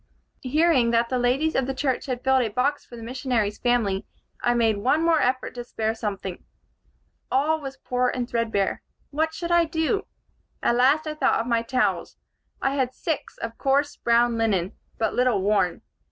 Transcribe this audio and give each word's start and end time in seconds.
"Hearing 0.41 0.89
that 0.89 1.09
the 1.09 1.19
ladies 1.19 1.53
of 1.53 1.67
the 1.67 1.75
church 1.75 2.07
had 2.07 2.23
filled 2.23 2.41
a 2.41 2.49
box 2.49 2.83
for 2.83 2.95
the 2.95 3.03
missionary's 3.03 3.59
family, 3.59 4.07
I 4.41 4.55
made 4.55 4.77
one 4.77 5.03
more 5.05 5.21
effort 5.21 5.53
to 5.53 5.63
spare 5.63 5.93
something. 5.93 6.43
All 7.31 7.61
was 7.61 7.77
poor 7.77 8.07
and 8.09 8.27
thread 8.27 8.51
bare. 8.51 8.81
What 9.11 9.31
should 9.35 9.51
I 9.51 9.65
do? 9.65 10.07
At 10.63 10.75
last 10.77 11.05
I 11.05 11.13
thought 11.13 11.39
of 11.41 11.45
my 11.45 11.61
towels. 11.61 12.17
I 12.63 12.71
had 12.73 12.95
six, 12.95 13.37
of 13.37 13.59
coarse 13.59 13.95
brown 13.95 14.39
linen, 14.39 14.71
but 14.97 15.13
little 15.13 15.39
worn. 15.39 15.83